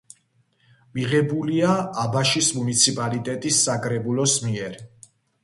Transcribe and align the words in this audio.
მიღებულია 0.99 1.75
აბაშის 2.05 2.49
მუნიციპალიტეტის 2.57 3.61
საკრებულოს 3.69 4.37
მიერ. 4.49 4.83